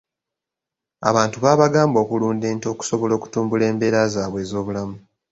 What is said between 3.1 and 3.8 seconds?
okutumbula